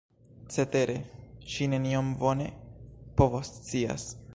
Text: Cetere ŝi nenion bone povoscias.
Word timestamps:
Cetere 0.53 0.95
ŝi 1.57 1.69
nenion 1.75 2.11
bone 2.25 2.49
povoscias. 3.23 4.15